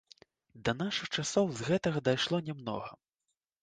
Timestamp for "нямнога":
2.53-2.89